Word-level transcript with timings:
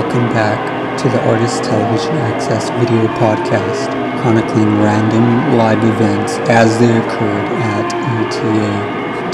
back 0.00 0.56
to 0.96 1.06
the 1.10 1.20
Artist 1.28 1.64
Television 1.64 2.16
Access 2.16 2.70
video 2.80 3.04
podcast, 3.20 3.92
chronicling 4.22 4.80
random 4.80 5.58
live 5.58 5.84
events 5.84 6.40
as 6.48 6.80
they 6.80 6.96
occurred 6.96 7.44
at 7.60 7.92
ATA. 7.92 8.72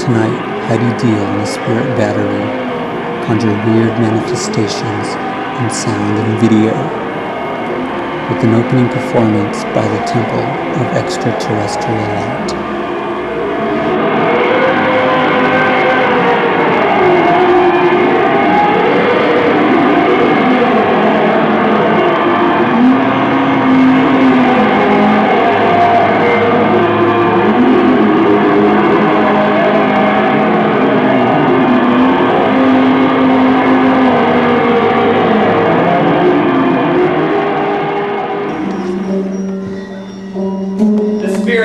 Tonight, 0.03 0.35
Heidi 0.67 0.91
Deal 0.99 1.15
and 1.15 1.39
the 1.39 1.45
Spirit 1.45 1.87
Battery 1.95 2.43
conjure 3.25 3.55
weird 3.71 3.95
manifestations 4.03 5.07
in 5.63 5.71
sound 5.71 6.19
and 6.19 6.35
video, 6.43 6.75
with 8.27 8.43
an 8.43 8.53
opening 8.59 8.89
performance 8.89 9.63
by 9.71 9.87
the 9.87 10.03
Temple 10.11 10.43
of 10.75 10.87
Extraterrestrial 10.97 12.03
Light. 12.19 12.68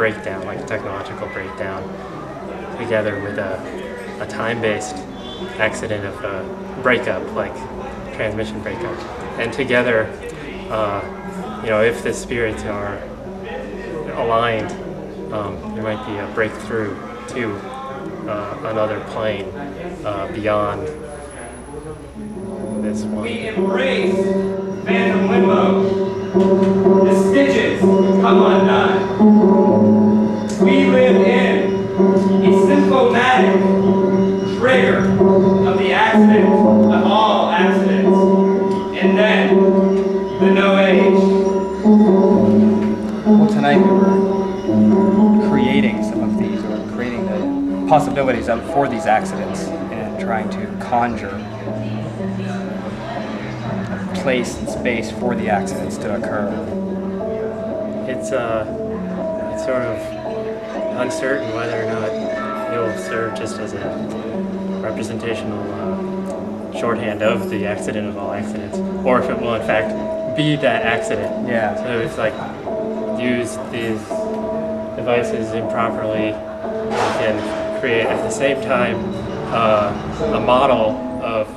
breakup, 0.00 0.44
like 0.46 0.58
a 0.58 0.66
technological 0.66 1.26
breakdown, 1.28 1.82
together 2.78 3.20
with 3.20 3.38
a 3.38 3.60
a 4.20 4.26
time-based 4.26 4.96
accident 5.58 6.06
of 6.06 6.24
a 6.24 6.80
breakup, 6.82 7.22
like 7.34 7.54
transmission 8.14 8.62
breakup. 8.62 8.98
And 9.38 9.52
together, 9.52 10.06
uh, 10.70 11.02
you 11.62 11.68
know, 11.68 11.82
if 11.82 12.02
the 12.02 12.14
spirits 12.14 12.64
are 12.64 12.96
aligned, 14.16 14.70
um, 15.34 15.74
there 15.74 15.82
might 15.82 16.04
be 16.06 16.16
a 16.16 16.26
breakthrough 16.34 16.94
to 17.28 17.56
uh, 18.26 18.70
another 18.72 19.00
plane 19.10 19.48
uh, 20.04 20.30
beyond 20.32 20.88
this 22.90 23.04
one. 23.04 23.22
We 23.22 23.46
embrace 23.46 24.16
phantom 24.84 25.28
limbo. 25.28 27.04
The 27.04 27.30
stitches 27.30 27.80
come 27.80 28.42
undone. 28.42 28.98
We 30.64 30.86
live 30.86 31.16
in 31.16 31.74
a 32.44 32.66
symptomatic 32.66 33.60
trigger 34.58 34.98
of 35.68 35.78
the 35.78 35.92
accident 35.92 36.48
of 36.48 37.04
all 37.04 37.50
accidents, 37.50 38.18
and 38.98 39.16
then 39.16 39.54
the 40.40 40.50
no 40.50 40.78
age. 40.78 41.22
Well, 43.24 43.46
tonight 43.48 43.76
we 43.76 43.84
were 43.88 45.48
creating 45.48 46.02
some 46.02 46.22
of 46.24 46.38
these, 46.38 46.62
or 46.64 46.92
creating 46.92 47.26
the 47.26 47.88
possibilities 47.88 48.48
of, 48.48 48.64
for 48.72 48.88
these 48.88 49.06
accidents, 49.06 49.62
and 49.62 50.20
trying 50.20 50.50
to 50.50 50.66
conjure 50.84 51.28
a 51.30 52.59
place 54.22 54.56
and 54.58 54.68
space 54.68 55.10
for 55.10 55.34
the 55.34 55.48
accidents 55.48 55.96
to 55.98 56.14
occur. 56.16 56.48
It's 58.08 58.32
uh, 58.32 58.66
it's 59.52 59.64
sort 59.64 59.82
of 59.82 59.98
uncertain 61.00 61.54
whether 61.54 61.82
or 61.82 61.86
not 61.86 62.08
it 62.72 62.78
will 62.78 62.98
serve 62.98 63.36
just 63.36 63.58
as 63.58 63.72
a 63.72 64.80
representational 64.82 65.60
uh, 65.72 66.78
shorthand 66.78 67.22
of 67.22 67.50
the 67.50 67.66
accident 67.66 68.08
of 68.08 68.16
all 68.16 68.32
accidents, 68.32 68.78
or 69.04 69.20
if 69.20 69.30
it 69.30 69.40
will 69.40 69.54
in 69.54 69.66
fact 69.66 70.36
be 70.36 70.56
that 70.56 70.82
accident. 70.82 71.48
Yeah. 71.48 71.74
So 71.76 72.00
if 72.00 72.18
like 72.18 72.34
use 73.20 73.56
these 73.70 74.00
devices 74.96 75.52
improperly, 75.52 76.32
and 76.32 77.80
create 77.80 78.06
at 78.06 78.22
the 78.22 78.30
same 78.30 78.60
time 78.62 78.96
uh, 79.52 80.36
a 80.36 80.40
model 80.40 80.90
of 81.22 81.48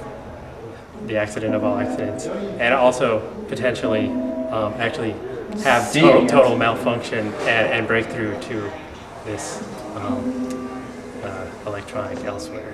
the 1.08 1.18
accident 1.18 1.56
of 1.56 1.64
all 1.64 1.78
accidents, 1.78 2.28
and 2.28 2.74
also 2.74 3.20
potentially 3.48 4.08
um, 4.52 4.74
actually 4.76 5.16
have 5.64 5.92
total, 5.92 6.28
total 6.28 6.58
malfunction 6.58 7.28
and, 7.42 7.68
and, 7.74 7.88
breakthrough 7.88 8.40
to 8.42 8.72
this 9.26 9.64
um, 9.96 10.70
uh, 11.24 11.48
electronic 11.68 12.24
elsewhere. 12.24 12.74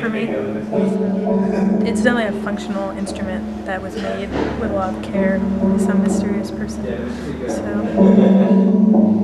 for 0.00 0.08
me. 0.08 0.24
It's 1.88 2.02
definitely 2.02 2.38
a 2.38 2.42
functional 2.42 2.90
instrument 2.90 3.66
that 3.66 3.80
was 3.82 3.96
made 3.96 4.28
with 4.60 4.70
a 4.70 4.74
lot 4.74 4.94
of 4.94 5.02
care 5.02 5.38
by 5.38 5.78
some 5.78 6.02
mysterious 6.02 6.50
person. 6.50 6.84
So. 7.48 9.16